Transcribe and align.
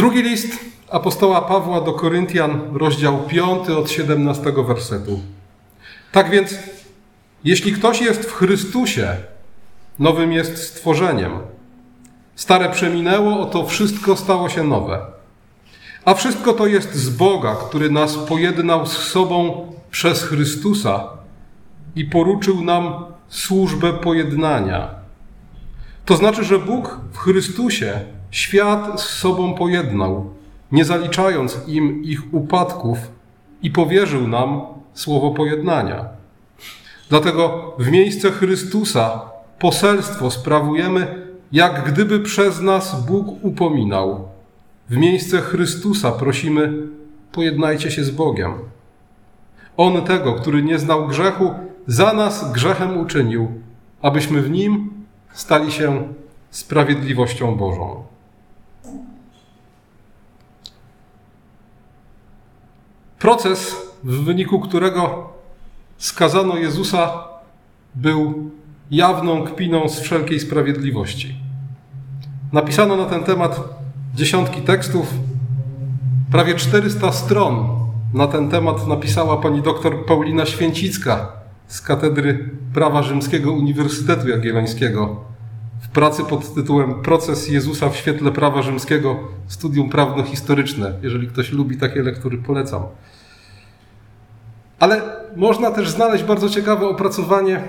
Drugi 0.00 0.22
list 0.22 0.58
apostoła 0.90 1.42
Pawła 1.42 1.80
do 1.80 1.92
Koryntian, 1.92 2.60
rozdział 2.72 3.18
5 3.18 3.68
od 3.68 3.90
17 3.90 4.52
wersetu. 4.66 5.20
Tak 6.12 6.30
więc, 6.30 6.54
jeśli 7.44 7.72
ktoś 7.72 8.00
jest 8.00 8.24
w 8.24 8.32
Chrystusie, 8.32 9.16
nowym 9.98 10.32
jest 10.32 10.56
stworzeniem. 10.68 11.32
Stare 12.34 12.70
przeminęło, 12.70 13.40
oto 13.40 13.66
wszystko 13.66 14.16
stało 14.16 14.48
się 14.48 14.64
nowe. 14.64 15.06
A 16.04 16.14
wszystko 16.14 16.52
to 16.52 16.66
jest 16.66 16.94
z 16.94 17.10
Boga, 17.10 17.56
który 17.68 17.90
nas 17.90 18.16
pojednał 18.16 18.86
z 18.86 18.92
sobą 18.92 19.72
przez 19.90 20.22
Chrystusa 20.22 21.08
i 21.96 22.04
poruczył 22.04 22.64
nam 22.64 23.04
służbę 23.28 23.92
pojednania. 23.92 24.88
To 26.04 26.16
znaczy, 26.16 26.44
że 26.44 26.58
Bóg 26.58 27.00
w 27.12 27.18
Chrystusie 27.18 28.19
świat 28.30 29.00
z 29.00 29.04
sobą 29.04 29.54
pojednał, 29.54 30.30
nie 30.72 30.84
zaliczając 30.84 31.58
im 31.66 32.04
ich 32.04 32.34
upadków 32.34 32.98
i 33.62 33.70
powierzył 33.70 34.28
nam 34.28 34.60
słowo 34.94 35.30
pojednania. 35.30 36.08
Dlatego 37.08 37.74
w 37.78 37.90
miejsce 37.90 38.30
Chrystusa 38.30 39.20
poselstwo 39.58 40.30
sprawujemy, 40.30 41.30
jak 41.52 41.92
gdyby 41.92 42.20
przez 42.20 42.60
nas 42.60 43.06
Bóg 43.06 43.44
upominał. 43.44 44.28
W 44.90 44.96
miejsce 44.96 45.40
Chrystusa 45.40 46.12
prosimy, 46.12 46.72
pojednajcie 47.32 47.90
się 47.90 48.04
z 48.04 48.10
Bogiem. 48.10 48.54
On 49.76 50.02
tego, 50.02 50.34
który 50.34 50.62
nie 50.62 50.78
znał 50.78 51.08
grzechu, 51.08 51.54
za 51.86 52.12
nas 52.12 52.52
grzechem 52.52 53.00
uczynił, 53.00 53.48
abyśmy 54.02 54.42
w 54.42 54.50
nim 54.50 54.90
stali 55.32 55.72
się 55.72 56.08
sprawiedliwością 56.50 57.54
Bożą. 57.54 58.02
Proces, 63.20 63.76
w 64.04 64.24
wyniku 64.24 64.60
którego 64.60 65.30
skazano 65.98 66.56
Jezusa, 66.56 67.24
był 67.94 68.50
jawną 68.90 69.44
kpiną 69.44 69.88
z 69.88 70.00
wszelkiej 70.00 70.40
sprawiedliwości. 70.40 71.34
Napisano 72.52 72.96
na 72.96 73.04
ten 73.04 73.24
temat 73.24 73.60
dziesiątki 74.14 74.62
tekstów, 74.62 75.14
prawie 76.30 76.54
400 76.54 77.12
stron 77.12 77.68
na 78.14 78.26
ten 78.26 78.48
temat 78.48 78.86
napisała 78.86 79.36
pani 79.36 79.62
doktor 79.62 80.06
Paulina 80.06 80.46
Święcicka 80.46 81.32
z 81.66 81.80
Katedry 81.80 82.50
Prawa 82.74 83.02
Rzymskiego 83.02 83.52
Uniwersytetu 83.52 84.28
Jagiellońskiego 84.28 85.29
w 85.80 85.88
pracy 85.88 86.24
pod 86.24 86.54
tytułem 86.54 87.02
Proces 87.02 87.48
Jezusa 87.48 87.90
w 87.90 87.96
świetle 87.96 88.32
prawa 88.32 88.62
rzymskiego, 88.62 89.18
studium 89.46 89.90
prawno-historyczne. 89.90 90.92
Jeżeli 91.02 91.28
ktoś 91.28 91.52
lubi 91.52 91.76
takie 91.76 92.02
lektury, 92.02 92.38
polecam. 92.38 92.82
Ale 94.78 95.02
można 95.36 95.70
też 95.70 95.90
znaleźć 95.90 96.24
bardzo 96.24 96.48
ciekawe 96.48 96.86
opracowanie, 96.88 97.68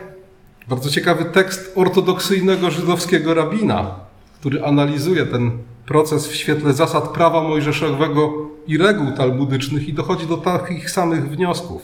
bardzo 0.68 0.90
ciekawy 0.90 1.26
tekst 1.26 1.72
ortodoksyjnego 1.76 2.72
żydowskiego 2.72 3.34
rabina, 3.34 3.96
który 4.40 4.64
analizuje 4.64 5.26
ten 5.26 5.52
proces 5.86 6.28
w 6.28 6.36
świetle 6.36 6.74
zasad 6.74 7.08
prawa 7.08 7.44
mojżeszowego 7.44 8.34
i 8.68 8.78
reguł 8.78 9.12
talmudycznych 9.12 9.88
i 9.88 9.94
dochodzi 9.94 10.28
do 10.28 10.38
takich 10.38 10.92
samych 10.92 11.30
wniosków. 11.30 11.82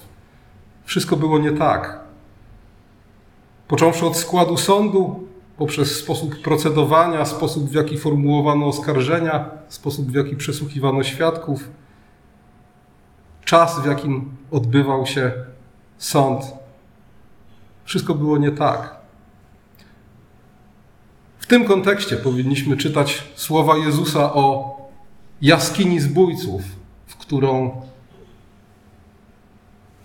Wszystko 0.85 1.15
było 1.15 1.39
nie 1.39 1.51
tak. 1.51 1.99
Począwszy 3.67 4.05
od 4.05 4.17
składu 4.17 4.57
sądu, 4.57 5.27
poprzez 5.57 5.95
sposób 5.95 6.41
procedowania, 6.41 7.25
sposób 7.25 7.69
w 7.69 7.73
jaki 7.73 7.97
formułowano 7.97 8.65
oskarżenia, 8.65 9.49
sposób 9.67 10.11
w 10.11 10.15
jaki 10.15 10.35
przesłuchiwano 10.35 11.03
świadków, 11.03 11.69
czas 13.45 13.81
w 13.81 13.85
jakim 13.85 14.37
odbywał 14.51 15.05
się 15.05 15.31
sąd. 15.97 16.43
Wszystko 17.85 18.15
było 18.15 18.37
nie 18.37 18.51
tak. 18.51 18.95
W 21.39 21.45
tym 21.45 21.65
kontekście 21.65 22.17
powinniśmy 22.17 22.77
czytać 22.77 23.23
słowa 23.35 23.77
Jezusa 23.77 24.33
o 24.33 24.77
jaskini 25.41 25.99
zbójców, 25.99 26.61
w 27.07 27.15
którą 27.15 27.81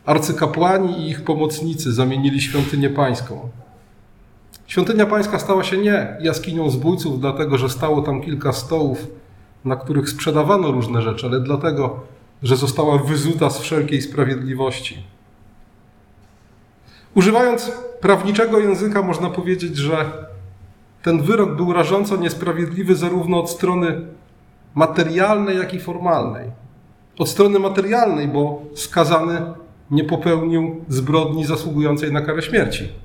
arcykapłani 0.05 1.01
i 1.01 1.11
ich 1.11 1.25
pomocnicy 1.25 1.93
zamienili 1.93 2.41
świątynię 2.41 2.91
pańską. 2.91 3.49
Świątynia 4.73 5.07
pańska 5.07 5.39
stała 5.39 5.65
się 5.65 5.79
nie 5.79 6.17
jaskinią 6.21 6.71
zbójców, 6.71 7.21
dlatego 7.21 7.59
że 7.59 7.69
stało 7.69 8.03
tam 8.03 8.23
kilka 8.23 8.53
stołów, 8.53 9.07
na 9.65 9.77
których 9.77 10.09
sprzedawano 10.09 10.71
różne 10.71 11.03
rzeczy, 11.03 11.27
ale 11.27 11.41
dlatego, 11.41 12.01
że 12.43 12.57
została 12.57 12.99
wyzuta 12.99 13.51
z 13.51 13.59
wszelkiej 13.59 14.03
sprawiedliwości. 14.03 15.03
Używając 17.15 17.73
prawniczego 18.01 18.59
języka, 18.59 19.03
można 19.03 19.31
powiedzieć, 19.31 19.77
że 19.77 20.13
ten 21.03 21.23
wyrok 21.23 21.57
był 21.57 21.73
rażąco 21.73 22.17
niesprawiedliwy 22.17 22.95
zarówno 22.95 23.41
od 23.41 23.51
strony 23.51 24.01
materialnej, 24.75 25.59
jak 25.59 25.75
i 25.75 25.81
formalnej. 25.81 26.51
Od 27.19 27.29
strony 27.29 27.59
materialnej, 27.59 28.29
bo 28.29 28.63
skazany 28.75 29.43
nie 29.91 30.05
popełnił 30.05 30.85
zbrodni 30.89 31.45
zasługującej 31.47 32.13
na 32.13 32.21
karę 32.21 32.43
śmierci. 32.43 33.02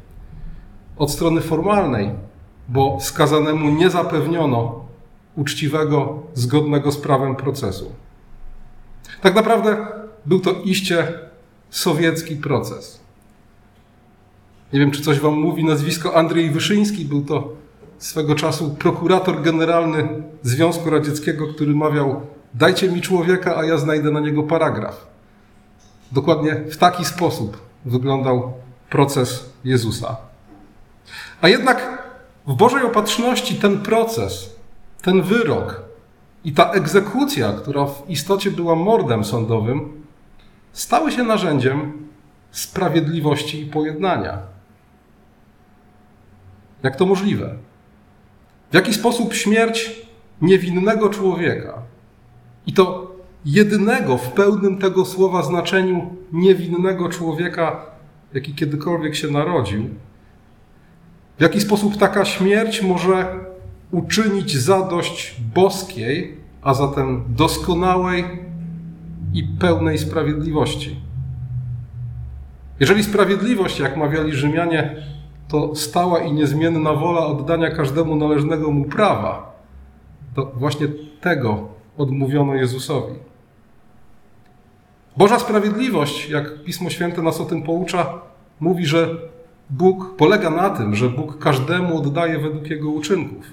Od 0.98 1.12
strony 1.12 1.42
formalnej, 1.42 2.12
bo 2.68 2.98
skazanemu 3.02 3.70
nie 3.70 3.90
zapewniono 3.90 4.86
uczciwego, 5.36 6.24
zgodnego 6.34 6.92
z 6.92 6.98
prawem 6.98 7.36
procesu. 7.36 7.92
Tak 9.22 9.36
naprawdę 9.36 9.78
był 10.26 10.40
to 10.40 10.52
iście 10.52 11.20
sowiecki 11.70 12.36
proces. 12.36 13.00
Nie 14.74 14.80
wiem, 14.80 14.92
czy 14.92 15.02
coś 15.02 15.20
wam 15.20 15.34
mówi 15.34 15.66
nazwisko 15.66 16.16
Andrzej 16.16 16.50
Wyszyński, 16.50 17.06
był 17.06 17.22
to 17.22 17.54
swego 17.98 18.36
czasu 18.36 18.70
prokurator 18.70 19.42
generalny 19.42 20.24
Związku 20.44 20.90
Radzieckiego, 20.90 21.48
który 21.48 21.76
mawiał: 21.76 22.22
Dajcie 22.54 22.92
mi 22.92 23.02
człowieka, 23.02 23.58
a 23.58 23.66
ja 23.66 23.78
znajdę 23.78 24.12
na 24.12 24.20
niego 24.20 24.44
paragraf. 24.44 25.08
Dokładnie 26.12 26.56
w 26.56 26.78
taki 26.78 27.06
sposób 27.06 27.58
wyglądał 27.86 28.54
proces 28.90 29.50
Jezusa. 29.64 30.18
A 31.42 31.48
jednak 31.48 32.04
w 32.48 32.54
Bożej 32.54 32.84
opatrzności 32.84 33.56
ten 33.56 33.80
proces, 33.80 34.56
ten 35.02 35.22
wyrok 35.22 35.82
i 36.44 36.52
ta 36.52 36.72
egzekucja, 36.72 37.54
która 37.54 37.86
w 37.86 38.10
istocie 38.10 38.52
była 38.52 38.76
mordem 38.76 39.24
sądowym, 39.24 40.04
stały 40.74 41.12
się 41.12 41.24
narzędziem 41.24 42.08
sprawiedliwości 42.52 43.62
i 43.62 43.66
pojednania. 43.66 44.40
Jak 46.84 46.96
to 46.96 47.06
możliwe? 47.06 47.56
W 48.72 48.76
jaki 48.76 48.94
sposób 48.94 49.34
śmierć 49.34 50.02
niewinnego 50.42 51.10
człowieka, 51.10 51.74
i 52.68 52.74
to 52.74 53.12
jedynego 53.46 54.18
w 54.18 54.32
pełnym 54.32 54.78
tego 54.78 55.06
słowa 55.06 55.44
znaczeniu 55.44 56.16
niewinnego 56.32 57.10
człowieka, 57.10 57.86
jaki 58.34 58.56
kiedykolwiek 58.56 59.16
się 59.16 59.28
narodził, 59.28 59.90
w 61.38 61.42
jaki 61.42 61.62
sposób 61.62 61.98
taka 61.98 62.26
śmierć 62.26 62.82
może 62.82 63.26
uczynić 63.92 64.58
zadość 64.58 65.42
boskiej, 65.56 66.38
a 66.62 66.74
zatem 66.74 67.24
doskonałej 67.30 68.26
i 69.34 69.44
pełnej 69.44 69.98
sprawiedliwości. 69.98 70.96
Jeżeli 72.80 73.04
sprawiedliwość, 73.04 73.80
jak 73.80 73.98
mawiali 73.98 74.34
Rzymianie, 74.34 74.96
to 75.48 75.76
stała 75.76 76.20
i 76.20 76.34
niezmienna 76.34 76.94
wola 76.94 77.26
oddania 77.26 77.72
każdemu 77.72 78.16
należnego 78.16 78.72
mu 78.72 78.86
prawa. 78.86 79.58
To 80.36 80.52
właśnie 80.56 80.88
tego 81.22 81.68
odmówiono 81.98 82.56
Jezusowi. 82.56 83.14
Boża 85.18 85.40
sprawiedliwość, 85.40 86.30
jak 86.30 86.64
Pismo 86.64 86.90
Święte 86.90 87.22
nas 87.22 87.42
o 87.42 87.46
tym 87.46 87.64
poucza, 87.64 88.22
mówi, 88.60 88.86
że 88.86 89.10
Bóg 89.70 90.16
polega 90.16 90.50
na 90.50 90.70
tym, 90.70 90.96
że 90.96 91.10
Bóg 91.10 91.40
każdemu 91.40 91.98
oddaje 91.98 92.40
według 92.40 92.70
jego 92.70 92.90
uczynków. 92.90 93.46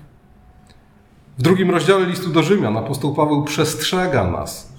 W 1.39 1.43
drugim 1.43 1.71
rozdziale 1.71 2.07
listu 2.07 2.31
do 2.31 2.43
Rzymian 2.43 2.77
apostoł 2.77 3.15
Paweł 3.15 3.45
przestrzega 3.45 4.31
nas 4.31 4.75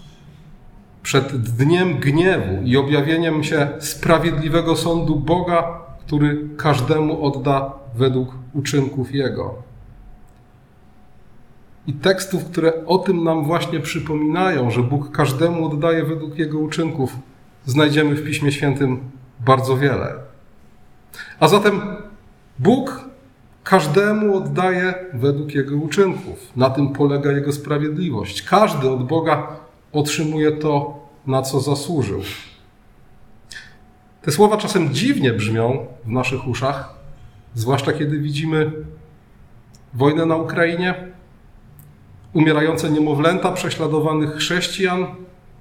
przed 1.06 1.38
dniem 1.38 1.98
gniewu 2.00 2.64
i 2.64 2.78
objawieniem 2.78 3.44
się 3.44 3.68
sprawiedliwego 3.80 4.76
sądu 4.76 5.16
Boga, 5.16 5.82
który 6.06 6.50
każdemu 6.58 7.26
odda 7.26 7.74
według 7.96 8.36
uczynków 8.54 9.16
Jego. 9.16 9.56
I 11.88 11.94
tekstów, 11.94 12.46
które 12.46 12.86
o 12.86 12.98
tym 12.98 13.24
nam 13.24 13.44
właśnie 13.44 13.80
przypominają, 13.80 14.72
że 14.72 14.84
Bóg 14.84 15.12
każdemu 15.12 15.66
oddaje 15.66 16.06
według 16.06 16.38
Jego 16.38 16.60
uczynków, 16.60 17.16
znajdziemy 17.66 18.16
w 18.16 18.26
Piśmie 18.26 18.52
Świętym 18.52 19.00
bardzo 19.46 19.78
wiele. 19.78 20.25
A 21.40 21.48
zatem 21.48 21.82
Bóg 22.60 23.06
Każdemu 23.66 24.38
oddaje 24.38 24.94
według 25.14 25.54
jego 25.54 25.76
uczynków. 25.76 26.52
Na 26.56 26.70
tym 26.70 26.90
polega 26.90 27.32
jego 27.32 27.52
sprawiedliwość. 27.52 28.42
Każdy 28.42 28.90
od 28.90 29.08
Boga 29.08 29.48
otrzymuje 29.92 30.52
to, 30.52 31.00
na 31.28 31.42
co 31.42 31.60
zasłużył. 31.60 32.22
Te 34.22 34.32
słowa 34.32 34.58
czasem 34.58 34.94
dziwnie 34.94 35.34
brzmią 35.34 35.86
w 36.06 36.10
naszych 36.10 36.48
uszach, 36.48 36.94
zwłaszcza 37.54 37.94
kiedy 37.94 38.20
widzimy 38.20 38.72
wojnę 39.94 40.26
na 40.26 40.36
Ukrainie, 40.36 40.96
umierające 42.34 42.90
niemowlęta, 42.90 43.52
prześladowanych 43.52 44.36
chrześcijan, 44.36 45.06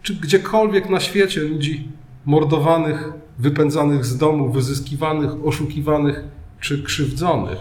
czy 0.03 0.15
gdziekolwiek 0.15 0.91
na 0.91 1.01
świecie 1.01 1.41
ludzi 1.41 1.89
mordowanych, 2.27 3.13
wypędzanych 3.39 4.05
z 4.05 4.17
domu, 4.17 4.53
wyzyskiwanych, 4.53 5.31
oszukiwanych 5.47 6.25
czy 6.61 6.83
krzywdzonych. 6.83 7.59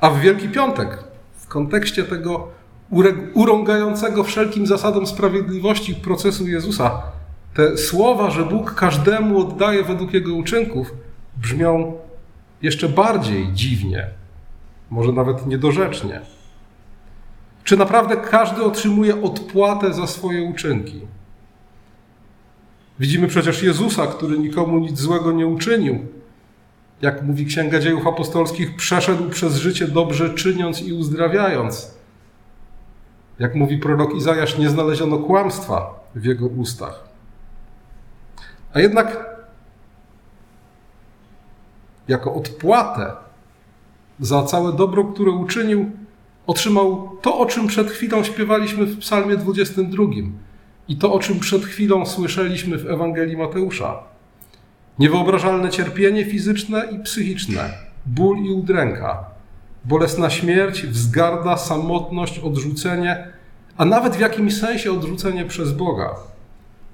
A 0.00 0.10
w 0.10 0.20
Wielki 0.20 0.48
Piątek, 0.48 1.04
w 1.36 1.46
kontekście 1.46 2.04
tego 2.04 2.48
urągającego 3.34 4.24
wszelkim 4.24 4.66
zasadom 4.66 5.06
sprawiedliwości 5.06 5.94
procesu 5.94 6.48
Jezusa, 6.48 7.02
te 7.54 7.76
słowa, 7.76 8.30
że 8.30 8.44
Bóg 8.44 8.74
każdemu 8.74 9.40
oddaje 9.40 9.84
według 9.84 10.14
jego 10.14 10.34
uczynków, 10.34 10.94
brzmią 11.36 11.92
jeszcze 12.62 12.88
bardziej 12.88 13.52
dziwnie, 13.52 14.06
może 14.90 15.12
nawet 15.12 15.46
niedorzecznie. 15.46 16.20
Czy 17.64 17.76
naprawdę 17.76 18.16
każdy 18.16 18.62
otrzymuje 18.62 19.22
odpłatę 19.22 19.92
za 19.92 20.06
swoje 20.06 20.42
uczynki? 20.42 21.00
Widzimy 23.00 23.28
przecież 23.28 23.62
Jezusa, 23.62 24.06
który 24.06 24.38
nikomu 24.38 24.78
nic 24.78 24.98
złego 24.98 25.32
nie 25.32 25.46
uczynił. 25.46 26.06
Jak 27.02 27.22
mówi 27.22 27.46
Księga 27.46 27.80
Dziejów 27.80 28.06
Apostolskich, 28.06 28.76
przeszedł 28.76 29.30
przez 29.30 29.56
życie 29.56 29.88
dobrze 29.88 30.34
czyniąc 30.34 30.82
i 30.82 30.92
uzdrawiając. 30.92 31.94
Jak 33.38 33.54
mówi 33.54 33.78
prorok 33.78 34.14
Izajasz, 34.14 34.58
nie 34.58 34.70
znaleziono 34.70 35.18
kłamstwa 35.18 36.00
w 36.14 36.24
jego 36.24 36.46
ustach. 36.46 37.04
A 38.74 38.80
jednak 38.80 39.26
jako 42.08 42.34
odpłatę 42.34 43.12
za 44.20 44.42
całe 44.42 44.72
dobro, 44.72 45.04
które 45.04 45.30
uczynił, 45.30 45.90
otrzymał 46.46 47.16
to, 47.22 47.38
o 47.38 47.46
czym 47.46 47.66
przed 47.66 47.90
chwilą 47.90 48.24
śpiewaliśmy 48.24 48.84
w 48.84 48.98
Psalmie 48.98 49.36
22 49.36 50.04
i 50.88 50.96
to, 50.96 51.12
o 51.12 51.18
czym 51.18 51.40
przed 51.40 51.64
chwilą 51.64 52.06
słyszeliśmy 52.06 52.78
w 52.78 52.90
Ewangelii 52.90 53.36
Mateusza. 53.36 54.02
Niewyobrażalne 54.98 55.70
cierpienie 55.70 56.24
fizyczne 56.24 56.88
i 56.92 56.98
psychiczne, 56.98 57.72
ból 58.06 58.38
i 58.38 58.50
udręka, 58.50 59.24
bolesna 59.84 60.30
śmierć, 60.30 60.86
wzgarda, 60.86 61.56
samotność, 61.56 62.38
odrzucenie, 62.38 63.28
a 63.76 63.84
nawet 63.84 64.16
w 64.16 64.20
jakimś 64.20 64.56
sensie 64.56 64.92
odrzucenie 64.92 65.44
przez 65.44 65.72
Boga. 65.72 66.10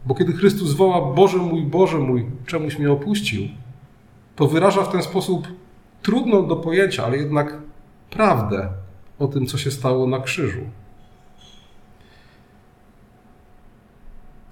Bo 0.06 0.14
kiedy 0.14 0.32
Chrystus 0.32 0.72
woła 0.72 1.14
Boże 1.14 1.38
mój, 1.38 1.62
Boże 1.62 1.98
mój, 1.98 2.26
czemuś 2.46 2.78
mnie 2.78 2.92
opuścił, 2.92 3.42
to 4.36 4.46
wyraża 4.46 4.82
w 4.82 4.92
ten 4.92 5.02
sposób 5.02 5.48
trudną 6.02 6.46
do 6.46 6.56
pojęcia, 6.56 7.04
ale 7.04 7.16
jednak 7.16 7.54
prawdę 8.10 8.68
o 9.18 9.26
tym, 9.26 9.46
co 9.46 9.58
się 9.58 9.70
stało 9.70 10.06
na 10.06 10.20
krzyżu. 10.20 10.60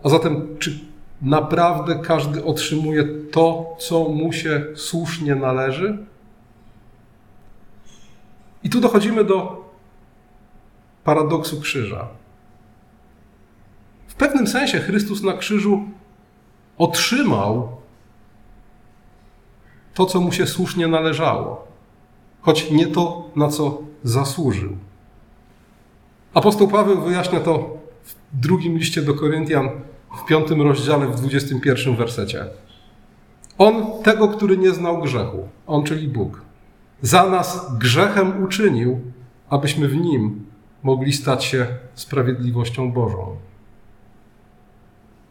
A 0.02 0.08
zatem, 0.08 0.56
czy 0.58 0.81
naprawdę 1.22 1.94
każdy 1.94 2.44
otrzymuje 2.44 3.04
to, 3.31 3.76
co 3.78 4.04
mu 4.08 4.32
się 4.32 4.66
słusznie 4.75 5.34
należy? 5.34 5.99
I 8.62 8.70
tu 8.70 8.81
dochodzimy 8.81 9.25
do 9.25 9.64
paradoksu 11.04 11.60
krzyża. 11.60 12.08
W 14.06 14.14
pewnym 14.14 14.46
sensie 14.46 14.81
Chrystus 14.81 15.22
na 15.22 15.32
krzyżu 15.32 15.82
otrzymał 16.78 17.69
to, 19.94 20.06
co 20.06 20.20
mu 20.20 20.32
się 20.32 20.46
słusznie 20.46 20.88
należało, 20.88 21.69
choć 22.40 22.70
nie 22.70 22.87
to, 22.87 23.31
na 23.37 23.49
co 23.49 23.82
zasłużył. 24.02 24.76
Apostoł 26.34 26.69
Paweł 26.69 27.00
wyjaśnia 27.00 27.40
to 27.40 27.78
w 28.04 28.14
drugim 28.32 28.78
liście 28.78 29.02
do 29.02 29.14
Koryntian, 29.14 29.70
w 30.17 30.25
piątym 30.25 30.62
rozdziale, 30.62 31.06
w 31.06 31.17
dwudziestym 31.17 31.61
pierwszym 31.61 31.97
wersecie. 31.97 32.47
On 33.59 34.03
tego, 34.03 34.29
który 34.29 34.56
nie 34.56 34.70
znał 34.70 35.03
grzechu, 35.03 35.49
on 35.67 35.85
czyli 35.85 36.09
Bóg, 36.09 36.43
za 37.03 37.26
nas 37.31 37.79
grzechem 37.79 38.44
uczynił, 38.44 39.00
abyśmy 39.50 39.88
w 39.88 39.97
nim 39.97 40.47
mogli 40.82 41.12
stać 41.12 41.44
się 41.44 41.67
sprawiedliwością 41.94 42.93
Bożą. 42.93 43.37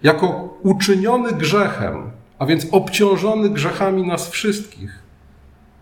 Jako 0.03 0.57
uczyniony 0.63 1.31
grzechem, 1.31 2.11
a 2.39 2.45
więc 2.45 2.67
obciążony 2.71 3.49
grzechami 3.49 4.07
nas 4.07 4.29
wszystkich, 4.29 5.03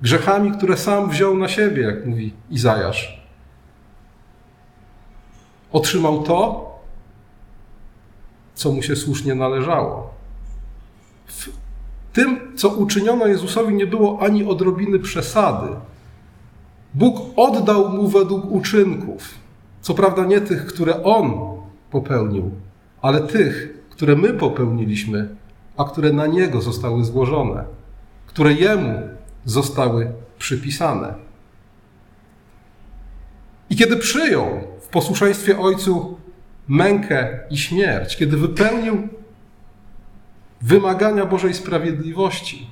grzechami, 0.02 0.52
które 0.52 0.78
sam 0.78 1.10
wziął 1.10 1.38
na 1.38 1.48
siebie, 1.48 1.82
jak 1.84 2.06
mówi 2.06 2.34
Izajasz, 2.50 3.24
otrzymał 5.72 6.24
to, 6.24 6.69
co 8.60 8.72
mu 8.72 8.82
się 8.82 8.96
słusznie 8.96 9.36
należało. 9.36 10.14
W 11.28 11.50
tym, 12.14 12.58
co 12.58 12.70
uczyniono 12.70 13.28
Jezusowi, 13.28 13.74
nie 13.74 13.88
było 13.88 14.22
ani 14.22 14.46
odrobiny 14.46 15.00
przesady. 15.00 15.68
Bóg 16.94 17.22
oddał 17.36 17.90
mu 17.90 18.08
według 18.08 18.52
uczynków. 18.52 19.36
Co 19.82 19.94
prawda 19.94 20.26
nie 20.26 20.42
tych, 20.42 20.66
które 20.66 21.04
on 21.04 21.32
popełnił, 21.92 22.52
ale 23.02 23.22
tych, 23.22 23.84
które 23.90 24.16
my 24.16 24.34
popełniliśmy, 24.34 25.36
a 25.78 25.84
które 25.84 26.14
na 26.14 26.28
niego 26.28 26.62
zostały 26.62 27.04
złożone, 27.04 27.64
które 28.28 28.54
jemu 28.54 29.00
zostały 29.46 30.12
przypisane. 30.40 31.14
I 33.70 33.76
kiedy 33.76 33.98
przyjął 33.98 34.48
w 34.82 34.88
posłuszeństwie 34.88 35.60
Ojcu 35.60 36.19
mękę 36.70 37.40
i 37.50 37.58
śmierć, 37.58 38.18
kiedy 38.18 38.38
wypełnił 38.38 39.08
wymagania 40.62 41.26
Bożej 41.26 41.54
sprawiedliwości, 41.54 42.68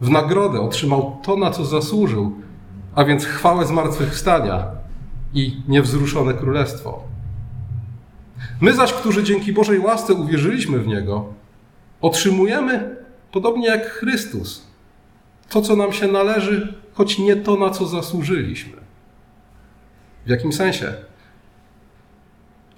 w 0.00 0.10
nagrodę 0.10 0.60
otrzymał 0.60 1.18
to, 1.22 1.36
na 1.36 1.50
co 1.50 1.64
zasłużył, 1.64 2.36
a 2.94 3.04
więc 3.04 3.24
chwałę 3.24 3.66
zmartwychwstania 3.66 4.66
i 5.34 5.62
niewzruszone 5.68 6.34
królestwo. 6.34 7.02
My 8.60 8.74
zaś, 8.74 8.92
którzy 8.92 9.24
dzięki 9.24 9.52
Bożej 9.52 9.78
łasce 9.78 10.14
uwierzyliśmy 10.14 10.78
w 10.78 10.86
Niego, 10.86 11.32
otrzymujemy, 12.00 12.96
podobnie 13.32 13.66
jak 13.66 13.86
Chrystus, 13.86 14.66
to, 15.48 15.62
co 15.62 15.76
nam 15.76 15.92
się 15.92 16.06
należy, 16.06 16.74
choć 16.94 17.18
nie 17.18 17.36
to, 17.36 17.56
na 17.56 17.70
co 17.70 17.86
zasłużyliśmy. 17.86 18.76
W 20.26 20.30
jakim 20.30 20.52
sensie? 20.52 20.94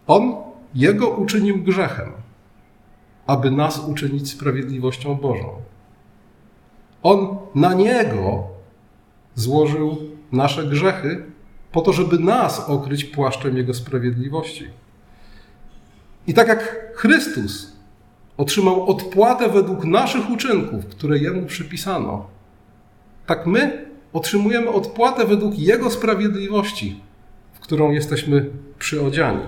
On 0.06 0.43
jego 0.74 1.08
uczynił 1.08 1.62
grzechem, 1.62 2.12
aby 3.26 3.50
nas 3.50 3.88
uczynić 3.88 4.30
sprawiedliwością 4.30 5.14
Bożą. 5.14 5.48
On 7.02 7.36
na 7.54 7.74
niego 7.74 8.42
złożył 9.34 9.96
nasze 10.32 10.64
grzechy, 10.64 11.24
po 11.72 11.80
to, 11.80 11.92
żeby 11.92 12.18
nas 12.18 12.60
okryć 12.60 13.04
płaszczem 13.04 13.56
Jego 13.56 13.74
sprawiedliwości. 13.74 14.66
I 16.26 16.34
tak 16.34 16.48
jak 16.48 16.92
Chrystus 16.94 17.72
otrzymał 18.36 18.86
odpłatę 18.90 19.48
według 19.48 19.84
naszych 19.84 20.30
uczynków, 20.30 20.86
które 20.86 21.18
Jemu 21.18 21.46
przypisano, 21.46 22.26
tak 23.26 23.46
my 23.46 23.86
otrzymujemy 24.12 24.68
odpłatę 24.68 25.26
według 25.26 25.58
Jego 25.58 25.90
sprawiedliwości, 25.90 27.00
w 27.52 27.60
którą 27.60 27.90
jesteśmy 27.90 28.50
przyodziani. 28.78 29.42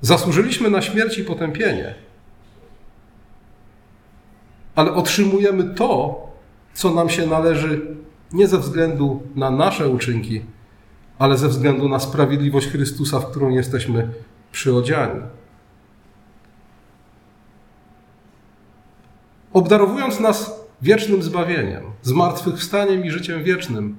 Zasłużyliśmy 0.00 0.70
na 0.70 0.82
śmierć 0.82 1.18
i 1.18 1.24
potępienie, 1.24 1.94
ale 4.74 4.92
otrzymujemy 4.92 5.74
to, 5.74 6.20
co 6.74 6.94
nam 6.94 7.08
się 7.08 7.26
należy 7.26 7.96
nie 8.32 8.48
ze 8.48 8.58
względu 8.58 9.22
na 9.34 9.50
nasze 9.50 9.88
uczynki, 9.88 10.42
ale 11.18 11.38
ze 11.38 11.48
względu 11.48 11.88
na 11.88 11.98
sprawiedliwość 11.98 12.68
Chrystusa, 12.68 13.20
w 13.20 13.30
którą 13.30 13.48
jesteśmy 13.48 14.08
przyodziani. 14.52 15.20
Obdarowując 19.52 20.20
nas 20.20 20.60
wiecznym 20.82 21.22
zbawieniem, 21.22 21.82
zmartwychwstaniem 22.02 23.04
i 23.04 23.10
życiem 23.10 23.44
wiecznym, 23.44 23.96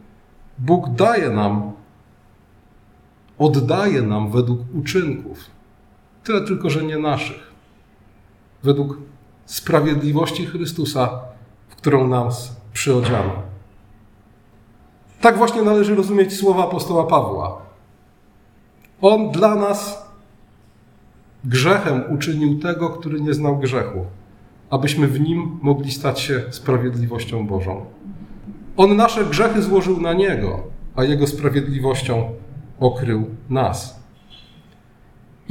Bóg 0.58 0.90
daje 0.90 1.30
nam, 1.30 1.72
oddaje 3.38 4.02
nam 4.02 4.32
według 4.32 4.60
uczynków 4.74 5.38
Tyle 6.24 6.42
tylko, 6.42 6.70
że 6.70 6.84
nie 6.84 6.98
naszych. 6.98 7.52
Według 8.64 8.98
sprawiedliwości 9.46 10.46
Chrystusa, 10.46 11.20
w 11.70 11.76
którą 11.76 12.08
nas 12.08 12.56
przyodziano. 12.74 13.34
Tak 15.22 15.38
właśnie 15.38 15.62
należy 15.62 15.96
rozumieć 15.96 16.34
słowa 16.34 16.64
apostoła 16.64 17.04
Pawła. 17.08 17.62
On 19.02 19.32
dla 19.32 19.56
nas 19.56 20.12
grzechem 21.44 22.04
uczynił 22.10 22.60
tego, 22.60 22.90
który 22.90 23.22
nie 23.22 23.34
znał 23.34 23.58
grzechu, 23.58 24.06
abyśmy 24.70 25.08
w 25.08 25.20
nim 25.20 25.60
mogli 25.62 25.92
stać 25.92 26.20
się 26.20 26.44
sprawiedliwością 26.50 27.48
Bożą. 27.48 27.86
On 28.78 28.96
nasze 28.96 29.26
grzechy 29.26 29.62
złożył 29.62 30.02
na 30.02 30.14
niego, 30.14 30.64
a 30.96 31.04
jego 31.04 31.28
sprawiedliwością 31.28 32.32
okrył 32.80 33.26
nas. 33.50 34.01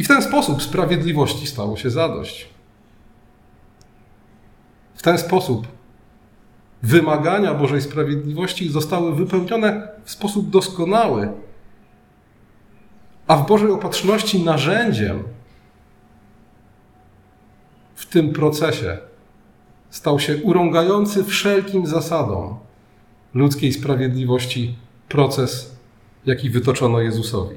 I 0.01 0.05
w 0.05 0.09
ten 0.09 0.23
sposób 0.23 0.63
sprawiedliwości 0.63 1.47
stało 1.47 1.77
się 1.77 1.91
zadość. 1.91 2.49
W 4.95 5.03
ten 5.03 5.19
sposób 5.19 5.67
wymagania 6.83 7.55
Bożej 7.55 7.83
sprawiedliwości 7.83 8.69
zostały 8.69 9.15
wypełnione 9.15 9.89
w 10.05 10.11
sposób 10.11 10.51
doskonały, 10.51 11.33
a 13.27 13.37
w 13.37 13.47
Bożej 13.47 13.71
opatrzności 13.71 14.45
narzędziem 14.45 15.23
w 17.95 18.07
tym 18.07 18.33
procesie 18.33 18.99
stał 19.91 20.21
się 20.21 20.37
urągający 20.37 21.25
wszelkim 21.25 21.87
zasadom 21.87 22.59
ludzkiej 23.35 23.73
sprawiedliwości 23.73 24.75
proces, 25.09 25.77
jaki 26.27 26.51
wytoczono 26.51 27.01
Jezusowi. 27.01 27.57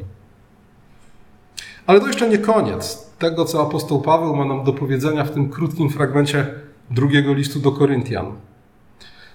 Ale 1.88 2.00
to 2.00 2.08
jeszcze 2.08 2.30
nie 2.30 2.38
koniec 2.38 3.10
tego, 3.20 3.46
co 3.46 3.62
apostoł 3.62 4.02
Paweł 4.02 4.36
ma 4.36 4.46
nam 4.46 4.64
do 4.64 4.74
powiedzenia 4.74 5.24
w 5.24 5.32
tym 5.32 5.50
krótkim 5.50 5.90
fragmencie 5.90 6.48
drugiego 6.92 7.34
listu 7.34 7.60
do 7.60 7.72
Koryntian. 7.72 8.26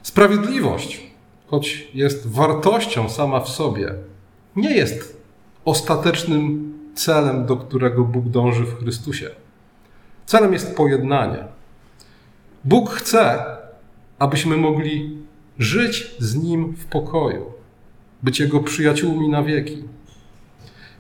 Sprawiedliwość, 0.03 1.11
choć 1.47 1.89
jest 1.95 2.27
wartością 2.27 3.09
sama 3.09 3.41
w 3.41 3.49
sobie, 3.49 3.95
nie 4.57 4.77
jest 4.77 5.23
ostatecznym 5.65 6.75
celem, 6.95 7.47
do 7.47 7.57
którego 7.57 8.05
Bóg 8.05 8.29
dąży 8.29 8.65
w 8.65 8.79
Chrystusie. 8.79 9.31
Celem 10.27 10.53
jest 10.53 10.77
pojednanie. 10.77 11.45
Bóg 12.65 12.91
chce, 12.91 13.45
abyśmy 14.19 14.57
mogli 14.57 15.19
żyć 15.59 16.17
z 16.19 16.37
Nim 16.37 16.73
w 16.73 16.87
pokoju, 16.87 17.45
być 18.23 18.41
Jego 18.41 18.61
przyjaciółmi 18.61 19.29
na 19.29 19.43
wieki. 19.43 19.85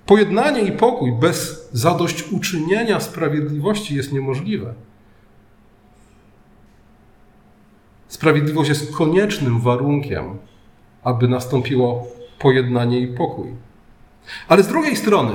Pojednanie 0.08 0.60
i 0.60 0.72
pokój 0.72 1.12
bez 1.12 1.68
zadośćuczynienia 1.72 3.00
sprawiedliwości 3.00 3.94
jest 3.96 4.12
niemożliwe. 4.12 4.74
Sprawiedliwość 8.08 8.68
jest 8.68 8.96
koniecznym 8.96 9.60
warunkiem, 9.60 10.38
aby 11.02 11.28
nastąpiło 11.28 12.06
pojednanie 12.38 13.00
i 13.00 13.06
pokój. 13.06 13.46
Ale 14.48 14.62
z 14.62 14.68
drugiej 14.68 14.96
strony, 14.96 15.32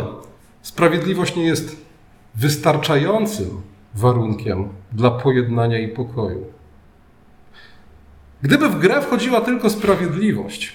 sprawiedliwość 0.61 1.35
nie 1.35 1.45
jest 1.45 1.85
wystarczającym 2.35 3.61
warunkiem 3.95 4.69
dla 4.91 5.11
pojednania 5.11 5.79
i 5.79 5.87
pokoju. 5.87 6.45
Gdyby 8.41 8.69
w 8.69 8.79
grę 8.79 9.01
wchodziła 9.01 9.41
tylko 9.41 9.69
sprawiedliwość, 9.69 10.73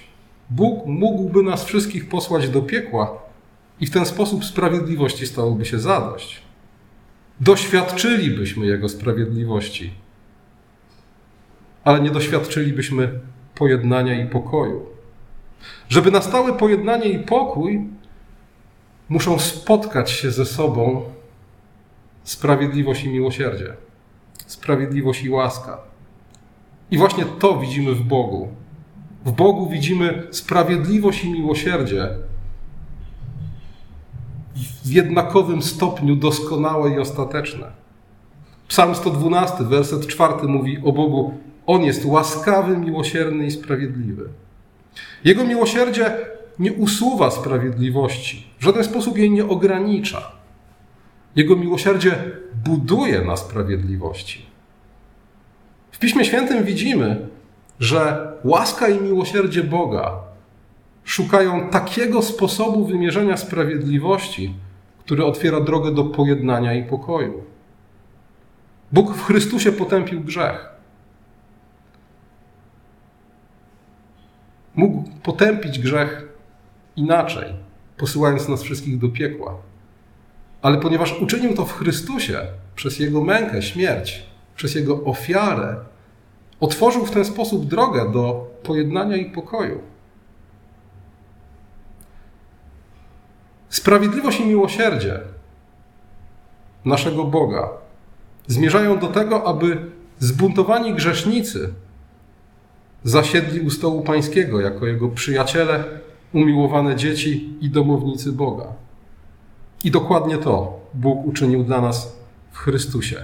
Bóg 0.50 0.86
mógłby 0.86 1.42
nas 1.42 1.64
wszystkich 1.64 2.08
posłać 2.08 2.48
do 2.48 2.62
piekła 2.62 3.27
i 3.80 3.86
w 3.86 3.90
ten 3.90 4.06
sposób 4.06 4.44
sprawiedliwości 4.44 5.26
stałoby 5.26 5.64
się 5.64 5.78
zadość. 5.78 6.42
Doświadczylibyśmy 7.40 8.66
Jego 8.66 8.88
sprawiedliwości, 8.88 9.90
ale 11.84 12.00
nie 12.00 12.10
doświadczylibyśmy 12.10 13.20
pojednania 13.54 14.24
i 14.24 14.26
pokoju. 14.26 14.86
Żeby 15.88 16.10
nastały 16.10 16.52
pojednanie 16.52 17.08
i 17.08 17.18
pokój, 17.18 17.88
muszą 19.08 19.38
spotkać 19.38 20.10
się 20.10 20.30
ze 20.30 20.46
sobą 20.46 21.02
sprawiedliwość 22.24 23.04
i 23.04 23.08
miłosierdzie, 23.08 23.74
sprawiedliwość 24.46 25.22
i 25.22 25.30
łaska. 25.30 25.78
I 26.90 26.98
właśnie 26.98 27.24
to 27.24 27.58
widzimy 27.58 27.94
w 27.94 28.02
Bogu. 28.02 28.48
W 29.24 29.32
Bogu 29.32 29.68
widzimy 29.68 30.26
sprawiedliwość 30.30 31.24
i 31.24 31.32
miłosierdzie 31.32 32.08
w 34.88 34.92
jednakowym 34.92 35.62
stopniu 35.62 36.16
doskonałe 36.16 36.90
i 36.90 36.98
ostateczne. 36.98 37.66
Psalm 38.68 38.94
112, 38.94 39.64
werset 39.64 40.06
4 40.06 40.34
mówi 40.42 40.78
o 40.84 40.92
Bogu: 40.92 41.34
On 41.66 41.82
jest 41.82 42.04
łaskawy, 42.04 42.76
miłosierny 42.76 43.46
i 43.46 43.50
sprawiedliwy. 43.50 44.28
Jego 45.24 45.44
miłosierdzie 45.44 46.16
nie 46.58 46.72
usuwa 46.72 47.30
sprawiedliwości, 47.30 48.46
w 48.58 48.64
żaden 48.64 48.84
sposób 48.84 49.18
jej 49.18 49.30
nie 49.30 49.46
ogranicza. 49.46 50.32
Jego 51.36 51.56
miłosierdzie 51.56 52.24
buduje 52.64 53.20
na 53.20 53.36
sprawiedliwości. 53.36 54.46
W 55.90 55.98
Piśmie 55.98 56.24
Świętym 56.24 56.64
widzimy, 56.64 57.28
że 57.80 58.32
łaska 58.44 58.88
i 58.88 59.00
miłosierdzie 59.00 59.64
Boga 59.64 60.12
szukają 61.04 61.68
takiego 61.68 62.22
sposobu 62.22 62.84
wymierzenia 62.84 63.36
sprawiedliwości, 63.36 64.54
który 65.08 65.24
otwiera 65.24 65.60
drogę 65.60 65.92
do 65.92 66.04
pojednania 66.04 66.74
i 66.74 66.84
pokoju. 66.84 67.42
Bóg 68.92 69.14
w 69.14 69.24
Chrystusie 69.24 69.72
potępił 69.72 70.20
grzech. 70.20 70.68
Mógł 74.74 75.10
potępić 75.22 75.78
grzech 75.78 76.28
inaczej, 76.96 77.54
posyłając 77.96 78.48
nas 78.48 78.62
wszystkich 78.62 78.98
do 78.98 79.08
piekła. 79.08 79.56
Ale 80.62 80.78
ponieważ 80.78 81.20
uczynił 81.20 81.54
to 81.54 81.64
w 81.64 81.72
Chrystusie, 81.72 82.46
przez 82.74 82.98
Jego 82.98 83.24
mękę, 83.24 83.62
śmierć, 83.62 84.26
przez 84.56 84.74
Jego 84.74 85.04
ofiarę, 85.04 85.76
otworzył 86.60 87.06
w 87.06 87.10
ten 87.10 87.24
sposób 87.24 87.66
drogę 87.66 88.12
do 88.12 88.46
pojednania 88.62 89.16
i 89.16 89.30
pokoju. 89.30 89.80
Sprawiedliwość 93.68 94.40
i 94.40 94.46
miłosierdzie 94.46 95.20
naszego 96.84 97.24
Boga 97.24 97.68
zmierzają 98.46 98.98
do 98.98 99.06
tego, 99.06 99.46
aby 99.46 99.86
zbuntowani 100.18 100.94
grzesznicy 100.94 101.74
zasiedli 103.04 103.60
u 103.60 103.70
stołu 103.70 104.02
Pańskiego 104.02 104.60
jako 104.60 104.86
Jego 104.86 105.08
przyjaciele, 105.08 105.84
umiłowane 106.32 106.96
dzieci 106.96 107.54
i 107.60 107.70
domownicy 107.70 108.32
Boga. 108.32 108.66
I 109.84 109.90
dokładnie 109.90 110.38
to 110.38 110.80
Bóg 110.94 111.26
uczynił 111.26 111.64
dla 111.64 111.80
nas 111.80 112.16
w 112.52 112.58
Chrystusie. 112.58 113.22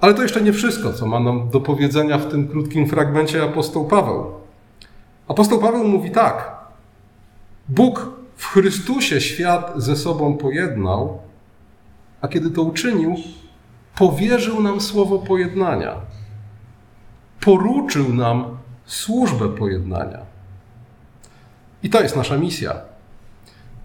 Ale 0.00 0.14
to 0.14 0.22
jeszcze 0.22 0.42
nie 0.42 0.52
wszystko, 0.52 0.92
co 0.92 1.06
ma 1.06 1.20
nam 1.20 1.50
do 1.50 1.60
powiedzenia 1.60 2.18
w 2.18 2.30
tym 2.30 2.48
krótkim 2.48 2.88
fragmencie 2.88 3.42
apostoł 3.42 3.88
Paweł. 3.88 4.26
Apostoł 5.28 5.58
Paweł 5.58 5.84
mówi 5.84 6.10
tak: 6.10 6.52
Bóg 7.68 8.19
w 8.40 8.46
Chrystusie 8.46 9.20
świat 9.20 9.72
ze 9.76 9.96
sobą 9.96 10.36
pojednał, 10.36 11.18
a 12.20 12.28
kiedy 12.28 12.50
to 12.50 12.62
uczynił, 12.62 13.14
powierzył 13.96 14.62
nam 14.62 14.80
słowo 14.80 15.18
pojednania. 15.18 15.94
Poruczył 17.40 18.14
nam 18.14 18.58
służbę 18.86 19.48
pojednania. 19.48 20.18
I 21.82 21.90
to 21.90 22.02
jest 22.02 22.16
nasza 22.16 22.36
misja. 22.36 22.74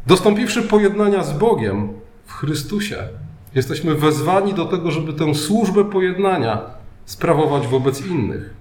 Dostąpiwszy 0.08 0.64
pojednania 0.64 1.24
z 1.24 1.38
Bogiem 1.38 1.94
w 2.26 2.34
Chrystusie, 2.34 3.08
jesteśmy 3.56 3.96
wezwani 3.96 4.54
do 4.54 4.66
tego, 4.66 4.92
żeby 4.92 5.14
tę 5.14 5.36
służbę 5.36 5.86
pojednania 5.86 6.62
sprawować 7.06 7.68
wobec 7.68 8.06
innych. 8.06 8.54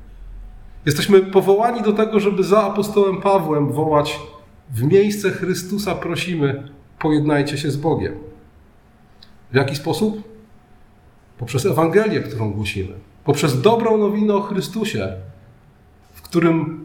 Jesteśmy 0.87 1.21
powołani 1.21 1.83
do 1.83 1.93
tego, 1.93 2.21
żeby 2.21 2.45
za 2.45 2.63
apostołem 2.63 3.21
Pawłem 3.21 3.73
wołać 3.73 4.19
w 4.71 4.83
miejsce 4.83 5.31
Chrystusa 5.31 5.95
prosimy, 5.95 6.69
pojednajcie 6.99 7.59
się 7.59 7.71
z 7.71 7.77
Bogiem. 7.77 8.15
W 9.53 9.57
jaki 9.57 9.77
sposób? 9.77 10.23
Poprzez 11.39 11.67
Ewangelię, 11.67 12.21
którą 12.21 12.53
głosimy. 12.53 12.95
Poprzez 13.25 13.63
dobrą 13.63 13.99
nowinę 13.99 14.35
o 14.35 14.41
Chrystusie, 14.41 15.13
w 16.13 16.23
którym 16.23 16.85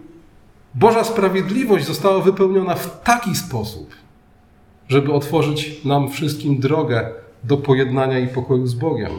Boża 0.75 1.03
sprawiedliwość 1.03 1.86
została 1.86 2.21
wypełniona 2.21 2.75
w 2.75 3.03
taki 3.03 3.36
sposób, 3.36 3.95
żeby 4.88 5.13
otworzyć 5.13 5.86
nam 5.86 6.09
wszystkim 6.09 6.59
drogę 6.59 7.12
do 7.43 7.57
pojednania 7.57 8.19
i 8.19 8.27
pokoju 8.27 8.67
z 8.67 8.74
Bogiem. 8.74 9.12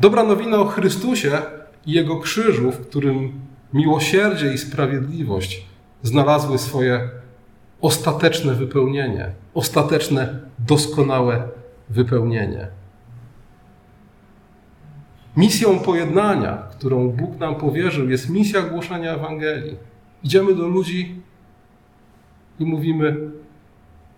Dobra 0.00 0.22
nowina 0.22 0.58
o 0.58 0.64
Chrystusie 0.64 1.42
i 1.86 1.92
Jego 1.92 2.16
krzyżu, 2.16 2.72
w 2.72 2.86
którym 2.86 3.32
miłosierdzie 3.72 4.52
i 4.52 4.58
sprawiedliwość 4.58 5.66
znalazły 6.02 6.58
swoje 6.58 7.10
ostateczne 7.82 8.54
wypełnienie, 8.54 9.30
ostateczne, 9.54 10.38
doskonałe 10.58 11.48
wypełnienie. 11.88 12.68
Misją 15.36 15.78
pojednania, 15.78 16.56
którą 16.56 17.08
Bóg 17.08 17.38
nam 17.38 17.54
powierzył, 17.54 18.10
jest 18.10 18.30
misja 18.30 18.62
głoszenia 18.62 19.14
Ewangelii. 19.14 19.76
Idziemy 20.24 20.54
do 20.54 20.68
ludzi 20.68 21.20
i 22.58 22.64
mówimy: 22.64 23.30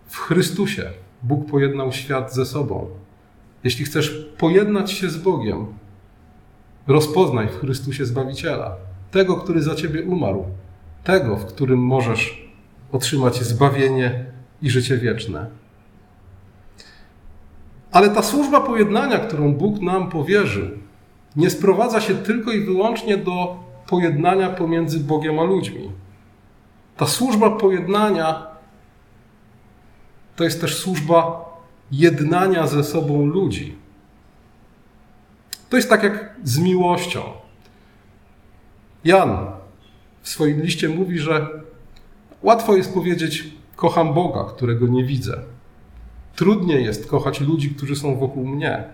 W 0.07 0.17
Chrystusie 0.17 0.91
Bóg 1.23 1.51
pojednał 1.51 1.93
świat 1.93 2.35
ze 2.35 2.47
sobą. 2.47 2.87
Jeśli 3.65 3.85
chcesz 3.85 4.29
pojednać 4.39 4.93
się 4.93 5.11
z 5.11 5.17
Bogiem, 5.17 5.67
rozpoznaj 6.87 7.49
w 7.49 7.61
Chrystusie 7.61 8.05
Zbawiciela, 8.05 8.77
tego, 9.11 9.37
który 9.37 9.63
za 9.63 9.75
ciebie 9.75 10.03
umarł, 10.03 10.45
tego, 11.05 11.37
w 11.37 11.47
którym 11.47 11.79
możesz 11.79 12.44
otrzymać 12.95 13.43
zbawienie 13.43 14.25
i 14.63 14.71
życie 14.71 14.97
wieczne. 14.99 15.47
Ale 17.93 18.11
ta 18.11 18.23
służba 18.23 18.61
pojednania, 18.61 19.19
którą 19.19 19.55
Bóg 19.55 19.81
nam 19.81 20.11
powierzył, 20.11 20.69
nie 21.37 21.51
sprowadza 21.51 22.01
się 22.01 22.15
tylko 22.15 22.53
i 22.53 22.61
wyłącznie 22.61 23.17
do 23.17 23.57
pojednania 23.87 24.51
pomiędzy 24.51 25.01
Bogiem 25.01 25.39
a 25.39 25.45
ludźmi. 25.45 25.91
Ta 26.97 27.07
służba 27.07 27.51
pojednania 27.51 28.47
to 30.37 30.45
jest 30.45 30.61
też 30.61 30.77
służba 30.79 31.45
jednania 31.93 32.67
ze 32.67 32.85
sobą 32.85 33.27
ludzi. 33.27 33.77
To 35.71 35.77
jest 35.77 35.89
tak 35.89 36.03
jak 36.03 36.35
z 36.45 36.59
miłością. 36.59 37.23
Jan 39.05 39.47
w 40.23 40.29
swoim 40.29 40.63
liście 40.63 40.89
mówi, 40.89 41.19
że 41.19 41.65
łatwo 42.45 42.77
jest 42.77 42.95
powiedzieć: 42.95 43.45
Kocham 43.77 44.15
Boga, 44.15 44.45
którego 44.45 44.87
nie 44.87 45.05
widzę. 45.05 45.41
Trudniej 46.37 46.85
jest 46.85 47.07
kochać 47.07 47.41
ludzi, 47.41 47.71
którzy 47.71 47.97
są 47.97 48.17
wokół 48.17 48.47
mnie. 48.47 48.85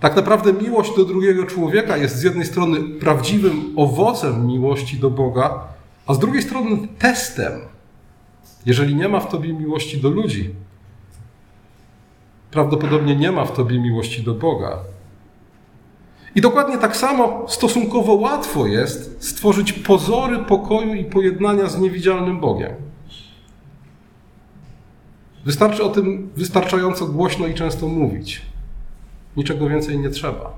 Tak 0.00 0.16
naprawdę 0.16 0.52
miłość 0.52 0.96
do 0.96 1.04
drugiego 1.04 1.46
człowieka 1.46 1.96
jest 1.96 2.16
z 2.16 2.22
jednej 2.22 2.46
strony 2.46 2.80
prawdziwym 3.00 3.72
owocem 3.76 4.46
miłości 4.46 4.96
do 4.96 5.10
Boga, 5.10 5.68
a 6.06 6.14
z 6.14 6.18
drugiej 6.18 6.42
strony 6.42 6.88
testem. 6.98 7.52
Jeżeli 8.66 8.94
nie 8.94 9.08
ma 9.08 9.20
w 9.20 9.30
tobie 9.30 9.52
miłości 9.52 10.00
do 10.00 10.10
ludzi, 10.10 10.54
prawdopodobnie 12.50 13.16
nie 13.16 13.32
ma 13.32 13.44
w 13.44 13.52
tobie 13.52 13.80
miłości 13.80 14.22
do 14.22 14.34
Boga. 14.34 14.78
I 16.34 16.40
dokładnie 16.40 16.78
tak 16.78 16.96
samo 16.96 17.46
stosunkowo 17.48 18.14
łatwo 18.14 18.66
jest 18.66 19.24
stworzyć 19.24 19.72
pozory 19.72 20.38
pokoju 20.38 20.94
i 20.94 21.04
pojednania 21.04 21.66
z 21.66 21.78
niewidzialnym 21.78 22.40
Bogiem. 22.40 22.74
Wystarczy 25.44 25.84
o 25.84 25.88
tym 25.88 26.30
wystarczająco 26.36 27.06
głośno 27.06 27.46
i 27.46 27.54
często 27.54 27.88
mówić. 27.88 28.42
Niczego 29.36 29.68
więcej 29.68 29.98
nie 29.98 30.10
trzeba. 30.10 30.52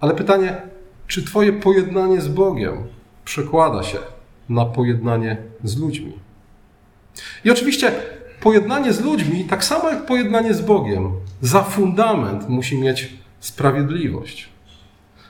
Ale 0.00 0.14
pytanie, 0.14 0.62
czy 1.06 1.24
Twoje 1.24 1.52
pojednanie 1.52 2.20
z 2.20 2.28
Bogiem 2.28 2.86
przekłada 3.24 3.82
się 3.82 3.98
na 4.48 4.64
pojednanie 4.64 5.36
z 5.64 5.78
ludźmi? 5.78 6.18
I 7.44 7.50
oczywiście 7.50 7.92
pojednanie 8.40 8.92
z 8.92 9.00
ludźmi, 9.00 9.44
tak 9.44 9.64
samo 9.64 9.90
jak 9.90 10.06
pojednanie 10.06 10.54
z 10.54 10.60
Bogiem, 10.60 11.12
za 11.42 11.62
fundament 11.62 12.48
musi 12.48 12.78
mieć 12.78 13.14
sprawiedliwość. 13.40 14.48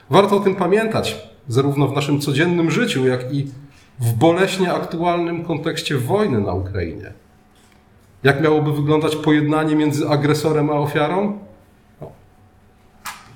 Warto 0.09 0.37
o 0.37 0.39
tym 0.39 0.55
pamiętać, 0.55 1.17
zarówno 1.47 1.87
w 1.87 1.95
naszym 1.95 2.21
codziennym 2.21 2.71
życiu, 2.71 3.07
jak 3.07 3.33
i 3.33 3.47
w 3.99 4.13
boleśnie 4.13 4.73
aktualnym 4.73 5.45
kontekście 5.45 5.97
wojny 5.97 6.41
na 6.41 6.53
Ukrainie. 6.53 7.13
Jak 8.23 8.41
miałoby 8.41 8.73
wyglądać 8.73 9.15
pojednanie 9.15 9.75
między 9.75 10.09
agresorem 10.09 10.69
a 10.69 10.73
ofiarą? 10.73 11.39
No. 12.01 12.11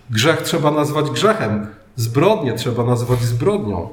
Grzech 0.09 0.41
trzeba 0.41 0.71
nazwać 0.71 1.09
grzechem, 1.09 1.67
zbrodnię 1.95 2.53
trzeba 2.53 2.83
nazwać 2.83 3.21
zbrodnią. 3.21 3.89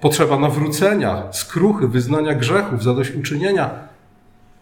Potrzeba 0.00 0.38
nawrócenia, 0.38 1.22
skruchy, 1.32 1.88
wyznania 1.88 2.34
grzechów, 2.34 2.82
zadośćuczynienia. 2.82 3.70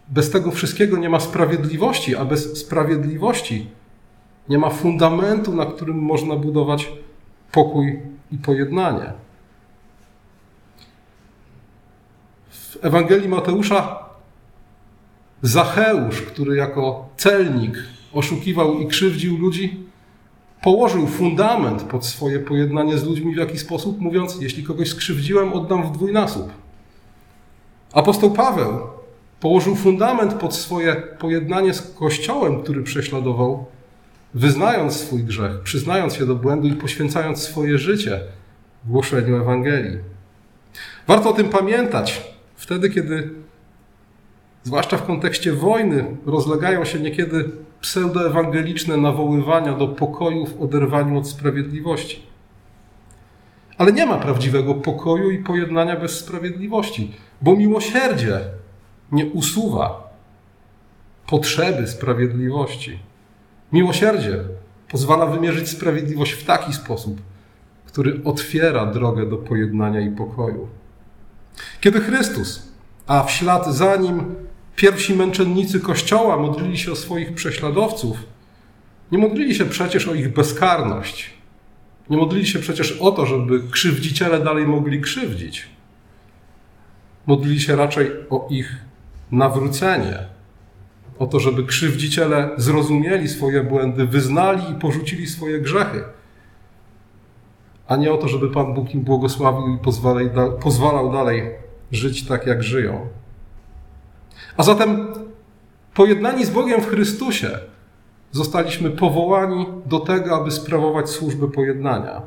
Bez 0.09 0.31
tego 0.31 0.51
wszystkiego 0.51 0.97
nie 0.97 1.09
ma 1.09 1.21
sprawiedliwości, 1.21 2.17
a 2.17 2.25
bez 2.25 2.59
sprawiedliwości 2.59 3.67
nie 4.49 4.59
ma 4.59 4.71
fundamentu, 4.71 5.55
na 5.55 5.67
którym 5.67 5.99
można 5.99 6.37
budować 6.37 6.93
pokój 7.53 8.01
i 8.33 8.39
pojednanie. 8.39 9.13
W 12.51 12.85
Ewangelii 12.85 13.29
Mateusza 13.29 14.05
Zacheusz, 15.43 16.23
który 16.23 16.57
jako 16.57 17.09
celnik 17.17 17.75
oszukiwał 18.13 18.79
i 18.79 18.87
krzywdził 18.87 19.39
ludzi, 19.39 19.87
położył 20.63 21.07
fundament 21.07 21.83
pod 21.83 22.07
swoje 22.07 22.39
pojednanie 22.39 22.99
z 22.99 23.05
ludźmi 23.05 23.35
w 23.35 23.39
jakiś 23.39 23.61
sposób, 23.61 24.01
mówiąc: 24.01 24.41
Jeśli 24.41 24.65
kogoś 24.65 24.89
skrzywdziłem, 24.89 25.53
oddam 25.53 25.83
w 25.83 25.93
dwójnasób. 25.93 26.53
Apostoł 27.93 28.31
Paweł 28.31 28.81
położył 29.43 29.75
fundament 29.77 30.35
pod 30.35 30.55
swoje 30.55 30.97
pojednanie 30.97 31.75
z 31.75 31.95
Kościołem, 31.95 32.63
który 32.63 32.83
prześladował, 32.83 33.67
wyznając 34.35 34.97
swój 34.97 35.25
grzech, 35.25 35.61
przyznając 35.61 36.15
się 36.15 36.27
do 36.27 36.35
błędu 36.35 36.69
i 36.69 36.73
poświęcając 36.73 37.43
swoje 37.43 37.79
życie 37.79 38.21
głoszeniu 38.85 39.37
Ewangelii. 39.37 39.99
Warto 41.07 41.31
o 41.31 41.33
tym 41.33 41.49
pamiętać 41.49 42.33
wtedy, 42.57 42.91
kiedy 42.91 43.31
zwłaszcza 44.63 44.97
w 44.97 45.07
kontekście 45.07 45.53
wojny, 45.53 46.05
rozlegają 46.27 46.85
się 46.85 47.01
niekiedy 47.01 47.51
pseudoewangeliczne 47.81 48.97
nawoływania 48.97 49.73
do 49.73 49.89
pokoju 49.89 50.47
w 50.47 50.63
oderwaniu 50.63 51.19
od 51.19 51.29
sprawiedliwości. 51.29 52.23
Ale 53.79 53.93
nie 53.93 54.07
ma 54.07 54.19
prawdziwego 54.19 54.75
pokoju 54.75 55.31
i 55.31 55.39
pojednania 55.39 55.97
bez 55.97 56.19
sprawiedliwości, 56.19 57.13
bo 57.41 57.57
miłosierdzie 57.57 58.41
nie 59.13 59.27
usuwa 59.27 60.13
potrzeby 61.27 61.87
sprawiedliwości. 61.87 62.99
Miłosierdzie 63.73 64.45
pozwala 64.89 65.27
wymierzyć 65.27 65.69
sprawiedliwość 65.69 66.33
w 66.33 66.45
taki 66.45 66.73
sposób, 66.73 67.21
który 67.87 68.21
otwiera 68.25 68.87
drogę 68.87 69.27
do 69.27 69.37
pojednania 69.37 70.01
i 70.01 70.11
pokoju. 70.11 70.69
Kiedy 71.81 72.01
Chrystus, 72.01 72.73
a 73.07 73.23
w 73.23 73.31
ślad 73.31 73.67
za 73.67 73.97
nim 73.97 74.35
pierwsi 74.77 75.15
męczennicy 75.15 75.81
Kościoła 75.81 76.37
modlili 76.37 76.79
się 76.79 76.93
o 76.93 76.97
swoich 76.97 77.35
prześladowców, 77.35 78.17
nie 79.13 79.19
modlili 79.19 79.55
się 79.55 79.65
przecież 79.65 80.09
o 80.09 80.15
ich 80.15 80.33
bezkarność. 80.33 81.31
Nie 82.11 82.17
modlili 82.17 82.47
się 82.47 82.59
przecież 82.59 82.93
o 82.93 83.11
to, 83.11 83.27
żeby 83.27 83.61
krzywdziciele 83.71 84.41
dalej 84.41 84.67
mogli 84.67 85.01
krzywdzić. 85.01 85.67
Modlili 87.27 87.61
się 87.61 87.77
raczej 87.77 88.11
o 88.31 88.47
ich 88.51 88.77
nawrócenie, 89.33 90.19
o 91.19 91.27
to, 91.27 91.41
żeby 91.41 91.65
krzywdziciele 91.65 92.51
zrozumieli 92.57 93.29
swoje 93.29 93.63
błędy, 93.65 94.07
wyznali 94.07 94.71
i 94.71 94.75
porzucili 94.75 95.27
swoje 95.27 95.61
grzechy, 95.61 96.05
a 97.89 97.97
nie 97.97 98.13
o 98.13 98.17
to, 98.17 98.29
żeby 98.29 98.51
Pan 98.51 98.75
Bóg 98.75 98.95
im 98.95 99.01
błogosławił 99.01 99.75
i 99.75 99.79
pozwalał 100.61 101.13
dalej 101.13 101.51
żyć 101.93 102.27
tak, 102.27 102.47
jak 102.47 102.63
żyją. 102.63 103.09
A 104.57 104.63
zatem 104.63 105.07
pojednani 105.95 106.45
z 106.45 106.51
Bogiem 106.51 106.81
w 106.81 106.87
Chrystusie 106.87 107.59
zostaliśmy 108.31 108.91
powołani 108.91 109.67
do 109.87 110.01
tego, 110.01 110.37
aby 110.37 110.51
sprawować 110.51 111.11
służbę 111.11 111.51
pojednania. 111.51 112.23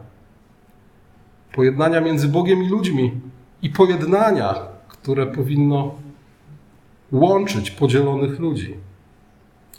Pojednania 1.53 2.01
między 2.01 2.27
Bogiem 2.27 2.63
i 2.63 2.69
ludźmi 2.69 3.21
i 3.61 3.69
pojednania, 3.69 4.55
które 4.87 5.27
powinno 5.27 5.95
łączyć 7.11 7.71
podzielonych 7.71 8.39
ludzi. 8.39 8.75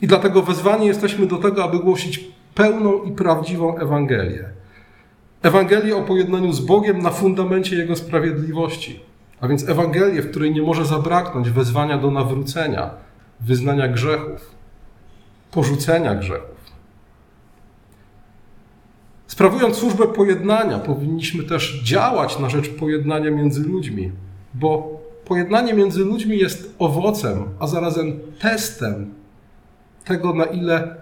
I 0.01 0.07
dlatego 0.07 0.41
wezwani 0.41 0.87
jesteśmy 0.87 1.25
do 1.25 1.37
tego, 1.37 1.63
aby 1.63 1.79
głosić 1.79 2.31
pełną 2.55 3.03
i 3.03 3.11
prawdziwą 3.11 3.77
Ewangelię. 3.77 4.49
Ewangelię 5.41 5.95
o 5.95 6.01
pojednaniu 6.01 6.53
z 6.53 6.59
Bogiem 6.59 7.01
na 7.01 7.09
fundamencie 7.09 7.75
Jego 7.75 7.95
sprawiedliwości. 7.95 8.99
A 9.41 9.47
więc 9.47 9.69
Ewangelię, 9.69 10.21
w 10.21 10.29
której 10.29 10.51
nie 10.51 10.61
może 10.61 10.85
zabraknąć 10.85 11.49
wezwania 11.49 11.97
do 11.97 12.11
nawrócenia, 12.11 12.89
wyznania 13.39 13.87
grzechów, 13.87 14.51
porzucenia 15.51 16.15
grzechów. 16.15 16.57
Sprawując 19.27 19.77
służbę 19.77 20.07
pojednania, 20.07 20.79
powinniśmy 20.79 21.43
też 21.43 21.81
działać 21.83 22.39
na 22.39 22.49
rzecz 22.49 22.69
pojednania 22.69 23.31
między 23.31 23.63
ludźmi, 23.63 24.11
bo 24.53 24.96
pojednanie 25.27 25.73
między 25.73 26.05
ludźmi 26.05 26.37
jest 26.37 26.75
owocem, 26.79 27.43
a 27.59 27.67
zarazem 27.67 28.19
testem 28.39 29.13
tego, 30.05 30.33
na 30.33 30.45
ile 30.45 30.95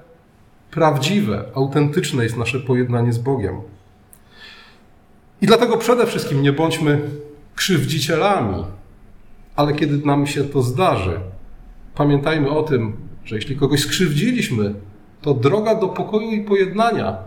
prawdziwe, 0.72 1.46
autentyczne 1.56 2.24
jest 2.24 2.38
nasze 2.38 2.60
pojednanie 2.60 3.14
z 3.14 3.18
Bogiem. 3.18 3.56
I 5.42 5.46
dlatego 5.48 5.78
przede 5.78 6.06
wszystkim 6.06 6.42
nie 6.42 6.54
bądźmy 6.54 7.02
krzywdzicielami, 7.56 8.64
ale 9.56 9.74
kiedy 9.74 10.06
nam 10.06 10.28
się 10.28 10.44
to 10.44 10.62
zdarzy, 10.62 11.20
pamiętajmy 11.96 12.50
o 12.50 12.64
tym, 12.64 12.98
że 13.26 13.36
jeśli 13.36 13.56
kogoś 13.56 13.80
skrzywdziliśmy, 13.82 14.74
to 15.22 15.34
droga 15.34 15.76
do 15.76 15.88
pokoju 15.88 16.32
i 16.32 16.42
pojednania 16.42 17.18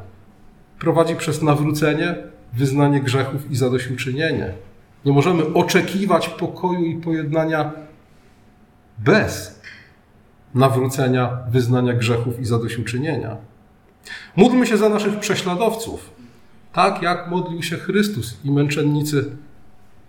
prowadzi 0.79 1.17
przez 1.17 1.43
nawrócenie 1.43 2.15
wyznanie 2.53 3.01
grzechów 3.01 3.51
i 3.51 3.57
zadośćuczynienie. 3.57 4.55
Nie 5.05 5.13
możemy 5.13 5.55
oczekiwać 5.55 6.29
pokoju 6.29 6.85
i 6.85 6.97
pojednania 6.97 7.73
bez 8.99 9.61
nawrócenia, 10.55 11.39
wyznania 11.51 11.93
grzechów 11.93 12.41
i 12.41 12.45
zadośćuczynienia. 12.45 13.37
Módlmy 14.37 14.67
się 14.67 14.77
za 14.77 14.89
naszych 14.89 15.19
prześladowców, 15.19 16.11
tak 16.73 17.03
jak 17.03 17.31
modlił 17.31 17.63
się 17.63 17.77
Chrystus 17.77 18.37
i 18.45 18.51
męczennicy 18.51 19.31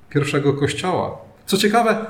pierwszego 0.09 0.53
kościoła. 0.53 1.17
Co 1.45 1.57
ciekawe, 1.57 2.05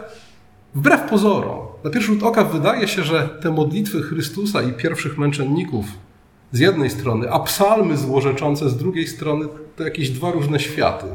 wbrew 0.76 1.02
pozorom, 1.10 1.60
na 1.84 1.90
pierwszy 1.90 2.12
rzut 2.14 2.24
oka 2.24 2.44
wydaje 2.44 2.88
się, 2.88 3.04
że 3.04 3.30
te 3.42 3.52
modlitwy 3.52 4.02
Chrystusa 4.02 4.62
i 4.62 4.74
pierwszych 4.74 5.18
męczenników 5.18 5.86
z 6.52 6.60
jednej 6.60 6.90
strony, 6.90 7.32
a 7.32 7.40
psalmy 7.40 7.98
złorzeczące 7.98 8.70
z 8.70 8.78
drugiej 8.78 9.08
strony 9.08 9.46
to 9.76 9.84
jakieś 9.84 10.10
dwa 10.10 10.32
różne 10.32 10.60
światy. 10.60 11.06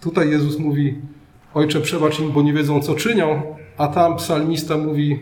Tutaj 0.00 0.30
Jezus 0.30 0.58
mówi: 0.58 0.94
Ojcze, 1.54 1.80
przebacz 1.80 2.20
im, 2.20 2.32
bo 2.32 2.42
nie 2.42 2.52
wiedzą, 2.52 2.82
co 2.82 2.94
czynią, 2.94 3.42
a 3.78 3.88
tam 3.88 4.16
psalmista 4.16 4.76
mówi: 4.76 5.18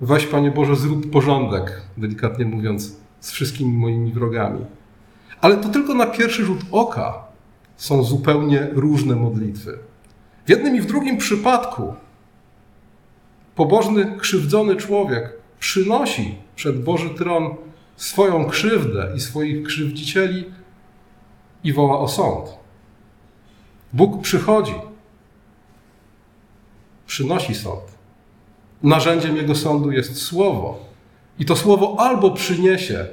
Weź, 0.00 0.26
Panie 0.26 0.50
Boże, 0.50 0.76
zrób 0.76 1.10
porządek, 1.10 1.82
delikatnie 1.96 2.44
mówiąc, 2.44 2.96
z 3.20 3.30
wszystkimi 3.30 3.72
moimi 3.72 4.12
wrogami. 4.12 4.64
Ale 5.40 5.56
to 5.56 5.68
tylko 5.68 5.94
na 5.94 6.06
pierwszy 6.06 6.44
rzut 6.44 6.60
oka 6.72 7.24
są 7.76 8.02
zupełnie 8.02 8.68
różne 8.72 9.16
modlitwy. 9.16 9.78
W 10.46 10.50
jednym 10.50 10.76
i 10.76 10.80
w 10.80 10.86
drugim 10.86 11.16
przypadku 11.16 11.94
pobożny, 13.54 14.16
krzywdzony 14.18 14.76
człowiek 14.76 15.32
przynosi 15.58 16.34
przed 16.56 16.84
Boży 16.84 17.10
tron 17.10 17.54
swoją 17.96 18.44
krzywdę 18.44 19.12
i 19.16 19.20
swoich 19.20 19.66
krzywdzicieli 19.66 20.44
i 21.64 21.72
woła 21.72 21.98
o 21.98 22.08
sąd. 22.08 22.59
Bóg 23.92 24.22
przychodzi, 24.22 24.74
przynosi 27.06 27.54
sąd. 27.54 27.82
Narzędziem 28.82 29.36
Jego 29.36 29.54
sądu 29.54 29.92
jest 29.92 30.22
słowo. 30.22 30.78
I 31.38 31.44
to 31.44 31.56
słowo 31.56 31.96
albo 31.98 32.30
przyniesie 32.30 33.06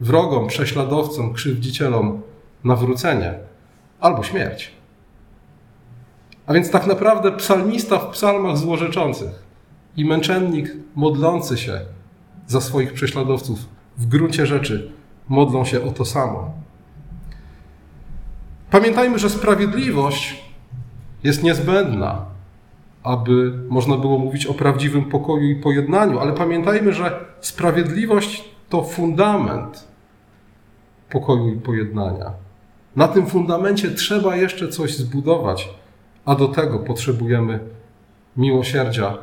wrogom, 0.00 0.46
prześladowcom, 0.46 1.32
krzywdzicielom 1.32 2.22
nawrócenie, 2.64 3.34
albo 4.00 4.22
śmierć. 4.22 4.72
A 6.46 6.54
więc 6.54 6.70
tak 6.70 6.86
naprawdę 6.86 7.32
psalmista 7.32 7.98
w 7.98 8.10
psalmach 8.10 8.56
złorzeczących 8.56 9.42
i 9.96 10.04
męczennik 10.04 10.76
modlący 10.94 11.58
się 11.58 11.80
za 12.46 12.60
swoich 12.60 12.92
prześladowców 12.92 13.58
w 13.96 14.06
gruncie 14.06 14.46
rzeczy 14.46 14.92
modlą 15.28 15.64
się 15.64 15.84
o 15.84 15.90
to 15.90 16.04
samo. 16.04 16.50
Pamiętajmy, 18.70 19.18
że 19.18 19.30
sprawiedliwość 19.30 20.44
jest 21.24 21.42
niezbędna, 21.42 22.26
aby 23.02 23.52
można 23.68 23.96
było 23.96 24.18
mówić 24.18 24.46
o 24.46 24.54
prawdziwym 24.54 25.04
pokoju 25.04 25.48
i 25.48 25.56
pojednaniu, 25.56 26.18
ale 26.18 26.32
pamiętajmy, 26.32 26.92
że 26.92 27.24
sprawiedliwość 27.40 28.44
to 28.68 28.82
fundament 28.82 29.88
pokoju 31.10 31.48
i 31.48 31.60
pojednania. 31.60 32.32
Na 32.96 33.08
tym 33.08 33.26
fundamencie 33.26 33.90
trzeba 33.90 34.36
jeszcze 34.36 34.68
coś 34.68 34.96
zbudować, 34.96 35.68
a 36.24 36.34
do 36.34 36.48
tego 36.48 36.78
potrzebujemy 36.78 37.60
miłosierdzia 38.36 39.18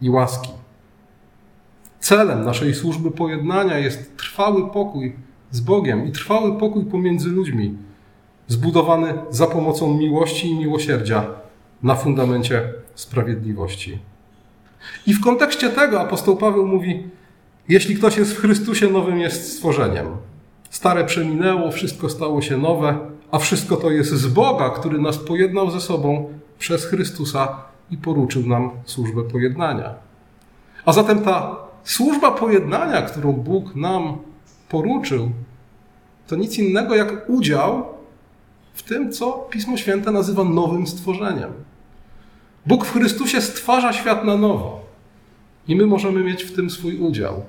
i 0.00 0.10
łaski. 0.10 0.50
Celem 2.00 2.44
naszej 2.44 2.74
służby 2.74 3.10
pojednania 3.10 3.78
jest 3.78 4.16
trwały 4.16 4.70
pokój 4.70 5.16
z 5.50 5.60
Bogiem 5.60 6.06
i 6.06 6.12
trwały 6.12 6.58
pokój 6.58 6.84
pomiędzy 6.84 7.28
ludźmi, 7.28 7.76
zbudowany 8.48 9.14
za 9.30 9.46
pomocą 9.46 9.94
miłości 9.94 10.48
i 10.48 10.58
miłosierdzia 10.58 11.26
na 11.82 11.94
fundamencie 11.94 12.72
sprawiedliwości. 12.94 13.98
I 15.06 15.14
w 15.14 15.20
kontekście 15.20 15.68
tego 15.70 16.00
apostoł 16.00 16.36
Paweł 16.36 16.66
mówi: 16.66 17.08
Jeśli 17.68 17.96
ktoś 17.96 18.16
jest 18.16 18.32
w 18.32 18.40
Chrystusie, 18.40 18.90
nowym 18.90 19.20
jest 19.20 19.52
stworzeniem. 19.52 20.06
Stare 20.70 21.04
przeminęło, 21.04 21.70
wszystko 21.70 22.08
stało 22.08 22.42
się 22.42 22.56
nowe, 22.56 22.98
a 23.30 23.38
wszystko 23.38 23.76
to 23.76 23.90
jest 23.90 24.10
z 24.10 24.26
Boga, 24.26 24.70
który 24.70 24.98
nas 24.98 25.18
pojednał 25.18 25.70
ze 25.70 25.80
sobą 25.80 26.28
przez 26.58 26.84
Chrystusa 26.84 27.56
i 27.90 27.96
poruczył 27.96 28.46
nam 28.46 28.70
służbę 28.84 29.22
pojednania. 29.22 29.94
A 30.84 30.92
zatem 30.92 31.20
ta 31.20 31.56
służba 31.84 32.30
pojednania, 32.30 33.02
którą 33.02 33.32
Bóg 33.32 33.76
nam 33.76 34.16
poruczył, 34.68 35.30
to 36.26 36.36
nic 36.36 36.58
innego 36.58 36.94
jak 36.94 37.30
udział 37.30 37.93
w 38.74 38.82
tym, 38.82 39.12
co 39.12 39.32
Pismo 39.32 39.76
Święte 39.76 40.10
nazywa 40.10 40.44
nowym 40.44 40.86
stworzeniem. 40.86 41.52
Bóg 42.66 42.84
w 42.84 42.92
Chrystusie 42.92 43.40
stwarza 43.40 43.92
świat 43.92 44.24
na 44.24 44.36
nowo 44.36 44.80
i 45.68 45.76
my 45.76 45.86
możemy 45.86 46.24
mieć 46.24 46.44
w 46.44 46.56
tym 46.56 46.70
swój 46.70 46.98
udział. 46.98 47.44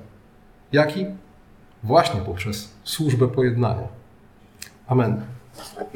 Jaki? 0.72 1.06
Właśnie 1.82 2.20
poprzez 2.20 2.72
służbę 2.84 3.28
pojednania. 3.28 3.88
Amen. 4.86 5.20